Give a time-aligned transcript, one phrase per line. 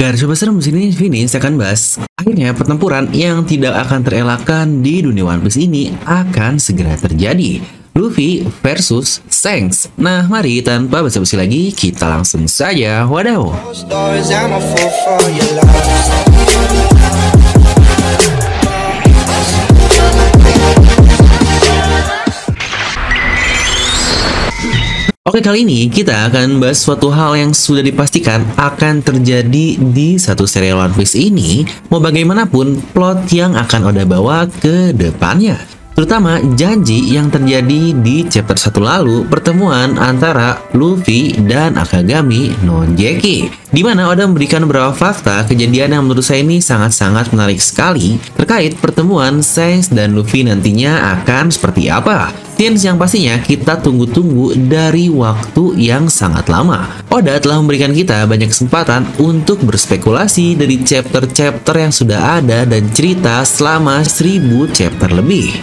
[0.00, 5.28] Garis besar sini Vini saya akan bahas Akhirnya pertempuran yang tidak akan terelakkan di dunia
[5.28, 7.60] One Piece ini akan segera terjadi.
[7.92, 9.92] Luffy versus Shanks.
[10.00, 13.04] Nah mari tanpa basa-basi lagi kita langsung saja.
[13.04, 13.52] Wadaw
[25.28, 30.48] Oke kali ini kita akan bahas suatu hal yang sudah dipastikan akan terjadi di satu
[30.48, 31.60] serial One Piece ini
[31.92, 35.60] Mau bagaimanapun plot yang akan Oda bawa ke depannya.
[35.92, 43.59] Terutama janji yang terjadi di chapter 1 lalu pertemuan antara Luffy dan Akagami non Jeki
[43.70, 48.74] di mana Oda memberikan beberapa fakta kejadian yang menurut saya ini sangat-sangat menarik sekali terkait
[48.78, 52.34] pertemuan Shanks dan Luffy nantinya akan seperti apa.
[52.60, 56.92] Scenes yang pastinya kita tunggu-tunggu dari waktu yang sangat lama.
[57.08, 63.40] Oda telah memberikan kita banyak kesempatan untuk berspekulasi dari chapter-chapter yang sudah ada dan cerita
[63.48, 65.56] selama 1000 chapter lebih.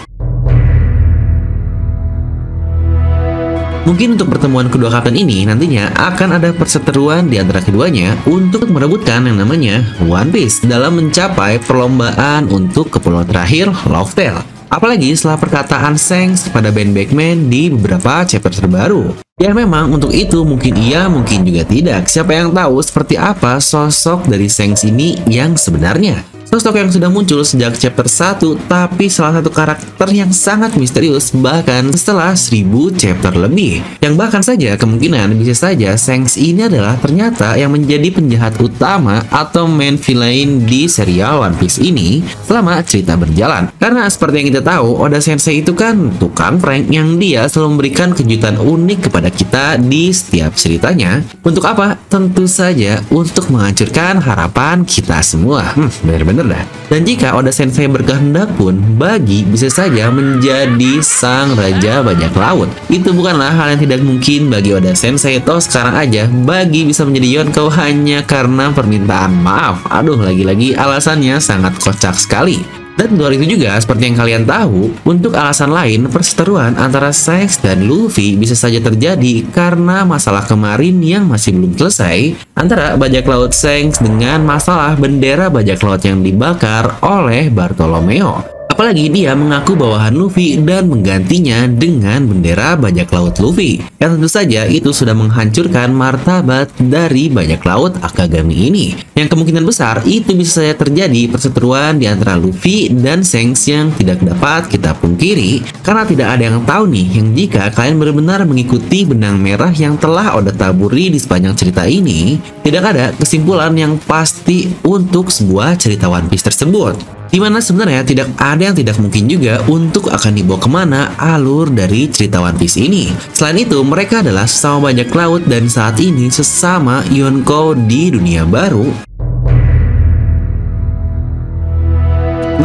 [3.88, 9.24] Mungkin untuk pertemuan kedua kapten ini nantinya akan ada perseteruan di antara keduanya untuk merebutkan
[9.24, 14.44] yang namanya One Piece dalam mencapai perlombaan untuk kepulauan terakhir Love Tale.
[14.68, 19.16] Apalagi setelah perkataan Shanks pada Ben Beckman di beberapa chapter terbaru.
[19.40, 22.12] Ya memang untuk itu mungkin iya, mungkin juga tidak.
[22.12, 26.37] Siapa yang tahu seperti apa sosok dari Shanks ini yang sebenarnya?
[26.58, 31.86] Sosok yang sudah muncul sejak chapter 1, tapi salah satu karakter yang sangat misterius bahkan
[31.94, 33.86] setelah 1000 chapter lebih.
[34.02, 39.70] Yang bahkan saja kemungkinan bisa saja Shanks ini adalah ternyata yang menjadi penjahat utama atau
[39.70, 43.70] main villain di serial One Piece ini selama cerita berjalan.
[43.78, 48.18] Karena seperti yang kita tahu, Oda Sensei itu kan tukang prank yang dia selalu memberikan
[48.18, 51.22] kejutan unik kepada kita di setiap ceritanya.
[51.46, 52.02] Untuk apa?
[52.10, 55.62] Tentu saja untuk menghancurkan harapan kita semua.
[55.78, 56.47] Hmm, benar-benar
[56.88, 62.72] Dan jika Oda Sensei berkehendak pun, Bagi bisa saja menjadi sang raja bajak laut.
[62.88, 65.44] Itu bukanlah hal yang tidak mungkin bagi Oda Sensei.
[65.44, 69.84] Toh sekarang aja, Bagi bisa menjadi Yonko hanya karena permintaan maaf.
[69.92, 72.87] Aduh, lagi-lagi alasannya sangat kocak sekali.
[72.98, 77.86] Dan luar itu juga, seperti yang kalian tahu, untuk alasan lain, perseteruan antara Shanks dan
[77.86, 84.02] Luffy bisa saja terjadi karena masalah kemarin yang masih belum selesai antara bajak laut Shanks
[84.02, 88.57] dengan masalah bendera bajak laut yang dibakar oleh Bartolomeo.
[88.78, 93.82] Apalagi dia mengaku bawahan Luffy dan menggantinya dengan bendera bajak laut Luffy.
[93.98, 98.94] Yang tentu saja itu sudah menghancurkan martabat dari bajak laut Akagami ini.
[99.18, 104.22] Yang kemungkinan besar itu bisa saja terjadi perseteruan di antara Luffy dan Shanks yang tidak
[104.22, 105.66] dapat kita pungkiri.
[105.82, 110.38] Karena tidak ada yang tahu nih yang jika kalian benar-benar mengikuti benang merah yang telah
[110.38, 116.30] Oda taburi di sepanjang cerita ini, tidak ada kesimpulan yang pasti untuk sebuah cerita One
[116.30, 117.17] Piece tersebut.
[117.28, 121.68] Di mana sebenarnya tidak ada yang tidak mungkin juga untuk akan dibawa ke mana alur
[121.70, 123.12] dari cerita One Piece ini.
[123.36, 129.08] Selain itu, mereka adalah sesama banyak laut dan saat ini sesama Yonko di dunia baru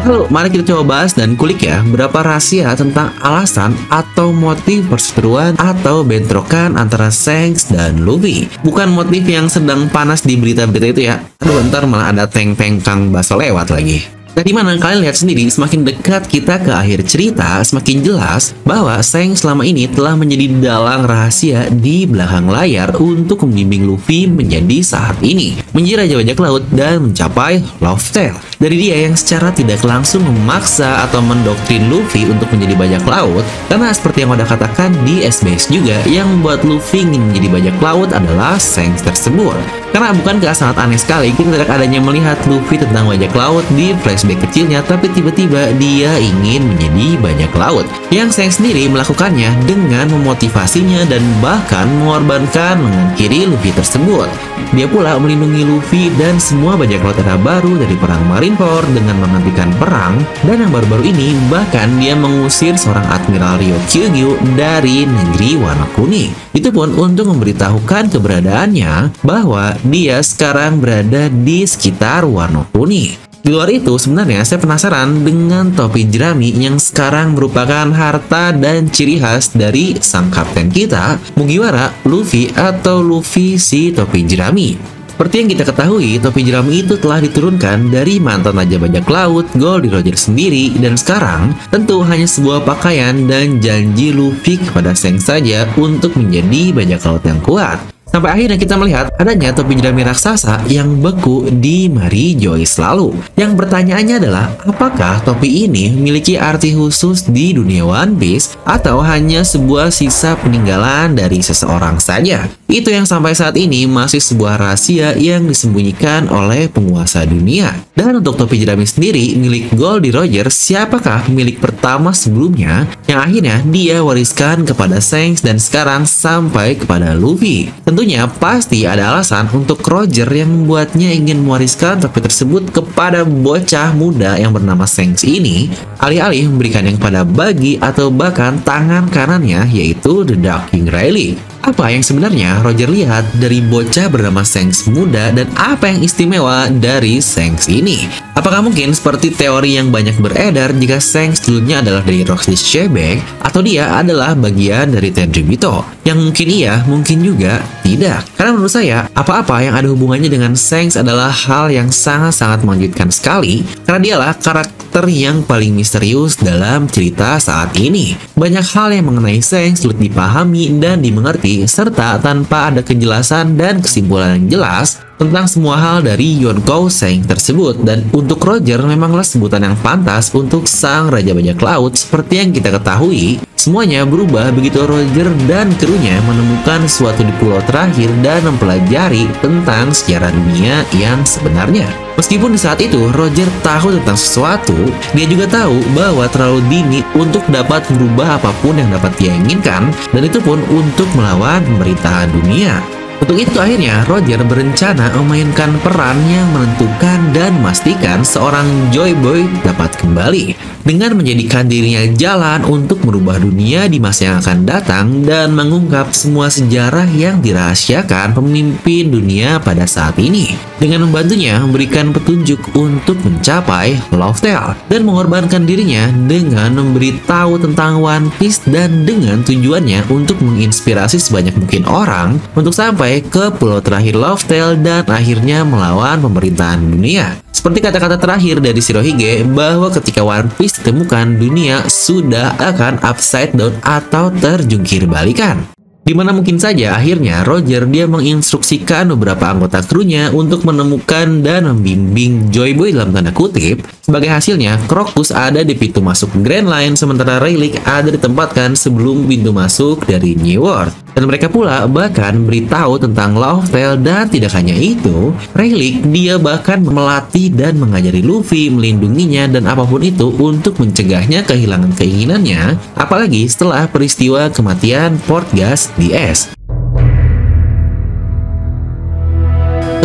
[0.02, 5.54] Lalu mari kita coba bahas dan kulik ya berapa rahasia tentang alasan atau motif perseteruan
[5.60, 8.50] atau bentrokan antara Shanks dan Luffy.
[8.66, 11.22] Bukan motif yang sedang panas di berita-berita itu ya.
[11.44, 14.21] Aduh bentar malah ada tank-tank kang baso lewat lagi.
[14.32, 18.96] Nah, di mana kalian lihat sendiri, semakin dekat kita ke akhir cerita, semakin jelas bahwa
[19.04, 25.20] Seng selama ini telah menjadi dalang rahasia di belakang layar untuk membimbing Luffy menjadi saat
[25.20, 28.40] ini, menjadi Raja Bajak Laut dan mencapai Love Tale.
[28.56, 33.92] Dari dia yang secara tidak langsung memaksa atau mendoktrin Luffy untuk menjadi bajak laut, karena
[33.92, 38.56] seperti yang udah katakan di SBS juga, yang membuat Luffy ingin menjadi bajak laut adalah
[38.56, 39.81] Seng tersebut.
[39.92, 44.40] Karena bukankah sangat aneh sekali kita tidak adanya melihat Luffy tentang bajak laut di flashback
[44.48, 47.84] kecilnya tapi tiba-tiba dia ingin menjadi bajak laut.
[48.08, 54.51] Yang Seng sendiri melakukannya dengan memotivasinya dan bahkan mengorbankan lengan kiri Luffy tersebut.
[54.70, 59.70] Dia pula melindungi Luffy dan semua bajak laut era baru dari perang Marineford dengan menghentikan
[59.82, 65.86] perang dan yang baru-baru ini bahkan dia mengusir seorang Admiral Ryo Kyugyu dari negeri warna
[65.98, 66.30] kuning.
[66.52, 73.31] Itu pun untuk memberitahukan keberadaannya bahwa dia sekarang berada di sekitar Warna Kuning.
[73.42, 79.18] Di luar itu, sebenarnya saya penasaran dengan topi jerami yang sekarang merupakan harta dan ciri
[79.18, 84.78] khas dari sang kapten kita, Mugiwara, Luffy, atau Luffy si topi jerami.
[85.10, 89.90] Seperti yang kita ketahui, topi jerami itu telah diturunkan dari mantan Raja Bajak Laut, Goldie
[89.90, 96.14] Roger sendiri, dan sekarang tentu hanya sebuah pakaian dan janji Luffy kepada Seng saja untuk
[96.14, 97.78] menjadi bajak laut yang kuat.
[98.12, 103.16] Sampai akhirnya kita melihat adanya topi jerami raksasa yang beku di Mary Joyce lalu.
[103.40, 109.40] Yang pertanyaannya adalah, apakah topi ini memiliki arti khusus di dunia One Piece atau hanya
[109.40, 112.52] sebuah sisa peninggalan dari seseorang saja?
[112.68, 117.72] Itu yang sampai saat ini masih sebuah rahasia yang disembunyikan oleh penguasa dunia.
[117.92, 124.00] Dan untuk topi jerami sendiri milik Goldie Roger, siapakah pemilik pertama sebelumnya yang akhirnya dia
[124.00, 127.68] wariskan kepada Shanks dan sekarang sampai kepada Luffy?
[127.84, 133.94] Tentu Tentunya pasti ada alasan untuk Roger yang membuatnya ingin mewariskan topi tersebut kepada bocah
[133.94, 135.70] muda yang bernama Shanks ini,
[136.02, 141.51] alih-alih memberikannya kepada Bagi atau bahkan tangan kanannya yaitu The Dark King Riley.
[141.62, 147.22] Apa yang sebenarnya Roger lihat dari bocah bernama Shanks muda dan apa yang istimewa dari
[147.22, 148.10] Shanks ini?
[148.34, 153.62] Apakah mungkin seperti teori yang banyak beredar jika Shanks dulunya adalah dari Roxy Shebek atau
[153.62, 155.86] dia adalah bagian dari Tenryubito?
[156.02, 158.26] Yang mungkin iya, mungkin juga tidak.
[158.34, 163.62] Karena menurut saya, apa-apa yang ada hubungannya dengan Shanks adalah hal yang sangat-sangat mengejutkan sekali
[163.86, 168.18] karena dialah karakter yang paling misterius dalam cerita saat ini.
[168.34, 174.40] Banyak hal yang mengenai Shanks sulit dipahami dan dimengerti serta tanpa ada kejelasan dan kesimpulan
[174.40, 179.76] yang jelas tentang semua hal dari Yonkou Seng tersebut dan untuk Roger memanglah sebutan yang
[179.84, 185.70] pantas untuk sang Raja Bajak Laut seperti yang kita ketahui Semuanya berubah begitu Roger dan
[185.78, 192.11] krunya menemukan suatu di pulau terakhir dan mempelajari tentang sejarah dunia yang sebenarnya.
[192.32, 194.72] Meskipun di saat itu Roger tahu tentang sesuatu,
[195.12, 199.92] dia juga tahu bahwa terlalu dini untuk dapat merubah apa pun yang dapat dia inginkan,
[200.16, 202.80] dan itu pun untuk melawan pemerintahan dunia.
[203.22, 209.94] Untuk itu akhirnya Roger berencana memainkan peran yang menentukan dan memastikan seorang Joy Boy dapat
[209.94, 216.10] kembali dengan menjadikan dirinya jalan untuk merubah dunia di masa yang akan datang dan mengungkap
[216.10, 220.58] semua sejarah yang dirahasiakan pemimpin dunia pada saat ini.
[220.82, 228.34] Dengan membantunya memberikan petunjuk untuk mencapai Love Tale dan mengorbankan dirinya dengan memberitahu tentang One
[228.42, 234.16] Piece dan dengan tujuannya untuk menginspirasi sebanyak mungkin orang untuk sampai sampai ke pulau terakhir
[234.16, 237.36] Love Tale dan akhirnya melawan pemerintahan dunia.
[237.52, 243.76] Seperti kata-kata terakhir dari Shirohige bahwa ketika One Piece ditemukan, dunia sudah akan upside down
[243.84, 245.60] atau terjungkir balikan.
[246.02, 252.50] Di mana mungkin saja akhirnya Roger dia menginstruksikan beberapa anggota krunya untuk menemukan dan membimbing
[252.50, 253.86] Joy Boy dalam tanda kutip.
[254.02, 259.54] Sebagai hasilnya, Crocus ada di pintu masuk Grand Line sementara Rayleigh ada ditempatkan sebelum pintu
[259.54, 260.90] masuk dari New World.
[261.12, 266.82] Dan mereka pula bahkan beritahu tentang Love Tale dan tidak hanya itu, Rayleigh dia bahkan
[266.82, 273.86] melatih dan mengajari Luffy melindunginya dan apa pun itu untuk mencegahnya kehilangan keinginannya, apalagi setelah
[273.86, 276.61] peristiwa kematian Portgas di es.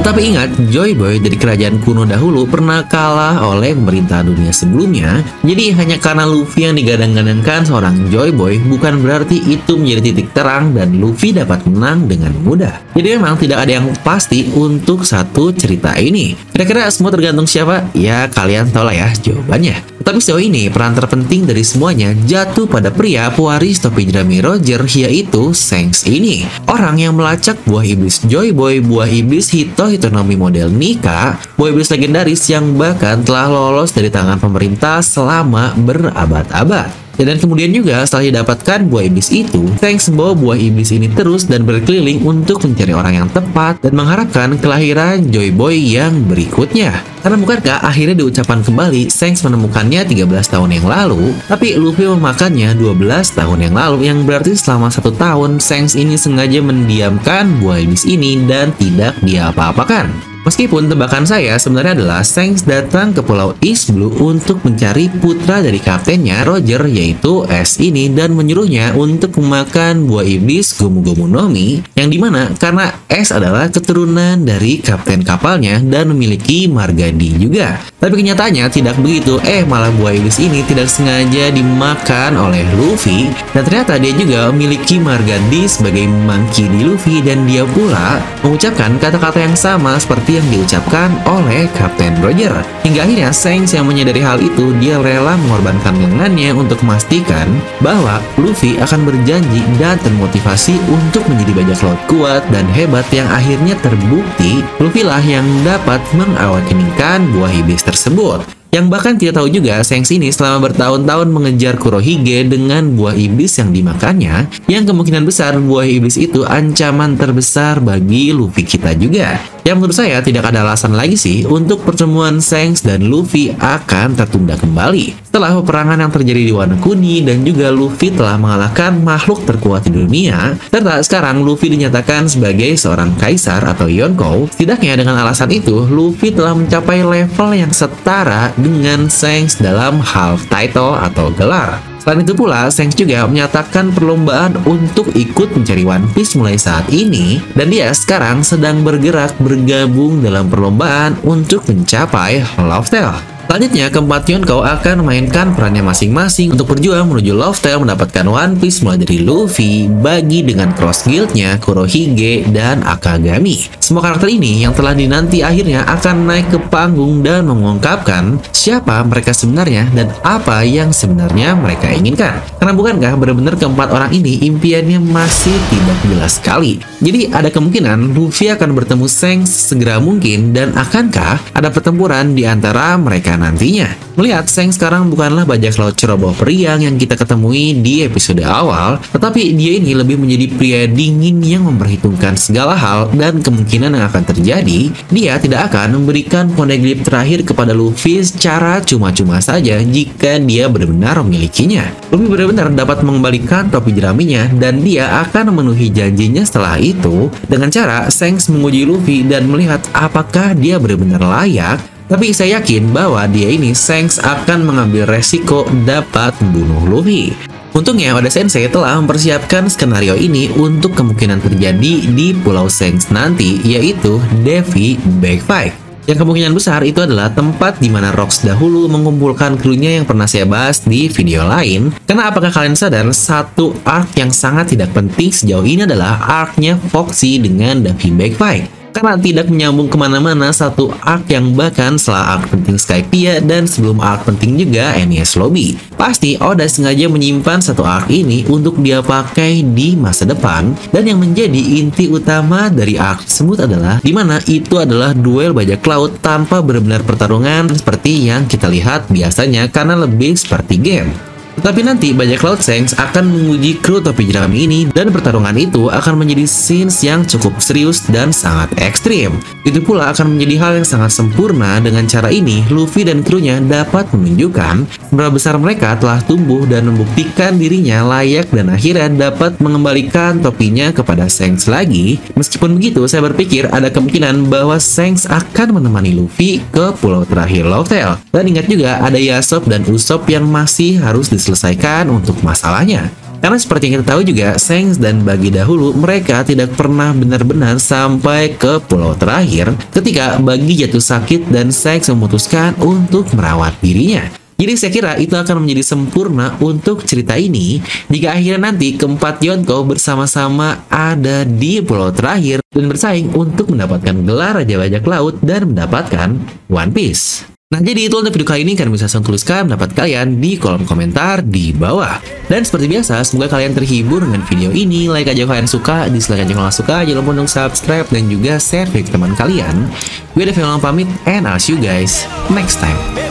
[0.08, 5.20] Tetapi ingat, Joy Boy dari kerajaan kuno dahulu pernah kalah oleh pemerintah dunia sebelumnya.
[5.44, 10.72] Jadi hanya karena Luffy yang digadang-gadangkan seorang Joy Boy bukan berarti itu menjadi titik terang
[10.72, 12.80] dan Luffy dapat menang dengan mudah.
[12.96, 16.40] Jadi memang tidak ada yang pasti untuk satu cerita ini.
[16.56, 17.92] Kira-kira semua tergantung siapa?
[17.92, 19.98] Ya kalian tahu lah ya jawabannya.
[20.08, 25.52] Tapi sejauh ini, peran terpenting dari semuanya jatuh pada pria pewaris topi jerami Roger yaitu
[25.52, 26.48] Shanks ini.
[26.64, 32.46] Orang yang melacak buah iblis Joy Boy, buah iblis Hito Hitonomi model Nika, iblis legendaris
[32.54, 37.07] yang bahkan telah lolos dari tangan pemerintah selama berabad-abad.
[37.18, 41.50] Ya, dan kemudian juga setelah didapatkan buah iblis itu, Thanks membawa buah iblis ini terus
[41.50, 46.94] dan berkeliling untuk mencari orang yang tepat dan mengharapkan kelahiran Joy Boy yang berikutnya.
[47.26, 53.34] Karena bukankah akhirnya diucapkan kembali Shanks menemukannya 13 tahun yang lalu, tapi Luffy memakannya 12
[53.34, 58.46] tahun yang lalu yang berarti selama satu tahun Shanks ini sengaja mendiamkan buah iblis ini
[58.46, 60.37] dan tidak dia apa-apakan.
[60.48, 65.76] Meskipun tebakan saya sebenarnya adalah Shanks datang ke Pulau East Blue untuk mencari putra dari
[65.76, 72.08] kaptennya Roger yaitu S ini dan menyuruhnya untuk memakan buah iblis Gomu Gomu Nomi yang
[72.08, 77.84] di mana karena S adalah keturunan dari kapten kapalnya dan memiliki Margandi juga.
[78.00, 83.68] Tapi kenyataannya tidak begitu, eh malah buah iblis ini tidak sengaja dimakan oleh Luffy dan
[83.68, 89.58] ternyata dia juga memiliki Margandi sebagai monkey di Luffy dan dia pula mengucapkan kata-kata yang
[89.60, 92.54] sama seperti yang diucapkan oleh Kapten Roger.
[92.86, 97.50] Hingga akhirnya Shanks yang menyadari hal itu, dia rela mengorbankan lengannya untuk memastikan
[97.82, 103.74] bahwa Luffy akan berjanji dan termotivasi untuk menjadi bajak laut kuat dan hebat yang akhirnya
[103.82, 108.57] terbukti Luffy lah yang dapat mengawakeningkan buah iblis tersebut.
[108.68, 113.72] Yang bahkan tidak tahu juga, Shanks ini selama bertahun-tahun mengejar Kurohige dengan buah iblis yang
[113.72, 119.40] dimakannya, yang kemungkinan besar buah iblis itu ancaman terbesar bagi Luffy kita juga.
[119.68, 124.56] Yang menurut saya tidak ada alasan lagi sih untuk pertemuan Shanks dan Luffy akan tertunda
[124.56, 125.28] kembali.
[125.28, 129.92] Setelah peperangan yang terjadi di Wano Kuni dan juga Luffy telah mengalahkan makhluk terkuat di
[129.92, 136.32] dunia, serta sekarang Luffy dinyatakan sebagai seorang kaisar atau Yonkou, setidaknya dengan alasan itu, Luffy
[136.32, 141.80] telah mencapai level yang setara dengan Shanks dalam half title atau gelar.
[142.02, 147.44] Selain itu pula, Shanks juga menyatakan perlombaan untuk ikut mencari One Piece mulai saat ini,
[147.52, 153.38] dan dia sekarang sedang bergerak bergabung dalam perlombaan untuk mencapai Love Tale.
[153.48, 158.84] Selanjutnya, keempat Yonkou akan memainkan perannya masing-masing untuk berjuang menuju Love Tale mendapatkan One Piece
[158.84, 163.72] mulai dari Luffy, Bagi dengan Cross Guild-nya, Kurohige, dan Akagami.
[163.88, 169.32] Semua karakter ini yang telah dinanti akhirnya akan naik ke panggung dan mengungkapkan siapa mereka
[169.32, 172.44] sebenarnya dan apa yang sebenarnya mereka inginkan.
[172.60, 176.84] Karena bukankah benar-benar keempat orang ini impiannya masih tidak jelas sekali.
[177.00, 183.00] Jadi ada kemungkinan Luffy akan bertemu Shanks segera mungkin dan akankah ada pertempuran di antara
[183.00, 184.08] mereka nantinya.
[184.18, 189.54] Melihat Seng sekarang bukanlah bajak laut ceroboh periang yang kita ketemui di episode awal, tetapi
[189.54, 194.90] dia ini lebih menjadi pria dingin yang memperhitungkan segala hal dan kemungkinan yang akan terjadi.
[195.14, 201.86] Dia tidak akan memberikan poneglyph terakhir kepada Luffy secara cuma-cuma saja jika dia benar-benar memilikinya.
[202.10, 208.10] Luffy benar-benar dapat mengembalikan topi jeraminya dan dia akan memenuhi janjinya setelah itu dengan cara
[208.10, 213.76] Sengs menguji Luffy dan melihat apakah dia benar-benar layak tapi saya yakin bahwa dia ini
[213.76, 217.36] Shanks akan mengambil resiko dapat membunuh Luffy.
[217.78, 224.18] Untungnya Oda Sensei telah mempersiapkan skenario ini untuk kemungkinan terjadi di Pulau Shanks nanti, yaitu
[224.42, 225.78] Devi Backfight.
[226.10, 230.50] Yang kemungkinan besar itu adalah tempat di mana Rox dahulu mengumpulkan krunya yang pernah saya
[230.50, 231.94] bahas di video lain.
[232.10, 237.38] Karena apakah kalian sadar, satu arc yang sangat tidak penting sejauh ini adalah arc-nya Foxy
[237.38, 242.82] dengan Davy Backfight karena tidak menyambung ke mana-mana satu arc yang bahkan setelah arc penting
[242.82, 245.78] Skypiea dan sebelum arc penting juga NES Lobby.
[245.94, 251.22] Pasti Oda sengaja menyimpan satu arc ini untuk dia pakai di masa depan dan yang
[251.22, 256.66] menjadi inti utama dari arc tersebut adalah di mana itu adalah duel bajak laut tanpa
[256.66, 261.37] benar-benar pertarungan seperti yang kita lihat biasanya karena lebih seperti game.
[261.58, 266.22] Tetapi nanti banyak Cloud Shanks akan menguji kru topi jerami ini dan pertarungan itu akan
[266.22, 269.34] menjadi scenes yang cukup serius dan sangat ekstrim.
[269.66, 274.08] Itu pula akan menjadi hal yang sangat sempurna dengan cara ini Luffy dan krunya dapat
[274.14, 280.94] menunjukkan seberapa besar mereka telah tumbuh dan membuktikan dirinya layak dan akhirnya dapat mengembalikan topinya
[280.94, 282.22] kepada Shanks lagi.
[282.38, 287.90] Meskipun begitu, saya berpikir ada kemungkinan bahwa Shanks akan menemani Luffy ke pulau terakhir Love.
[288.30, 293.08] Dan ingat juga ada Yasop dan Usopp yang masih harus dis diselesaikan untuk masalahnya.
[293.38, 298.58] Karena seperti yang kita tahu juga, Sengs dan Bagi dahulu mereka tidak pernah benar-benar sampai
[298.58, 304.26] ke pulau terakhir ketika Bagi jatuh sakit dan Sengs memutuskan untuk merawat dirinya.
[304.58, 307.78] Jadi saya kira itu akan menjadi sempurna untuk cerita ini
[308.10, 314.58] jika akhirnya nanti keempat Yonko bersama-sama ada di pulau terakhir dan bersaing untuk mendapatkan gelar
[314.58, 316.42] Raja Bajak Laut dan mendapatkan
[316.74, 317.57] One Piece.
[317.68, 320.88] Nah jadi itu untuk video kali ini kalian bisa langsung tuliskan pendapat kalian di kolom
[320.88, 322.16] komentar di bawah.
[322.48, 325.12] Dan seperti biasa, semoga kalian terhibur dengan video ini.
[325.12, 327.04] Like aja kalian suka, dislike aja kalau suka.
[327.04, 329.84] Jangan lupa untuk subscribe dan juga share ke teman kalian.
[330.32, 333.27] Gue Devi pamit, and I'll see you guys next time.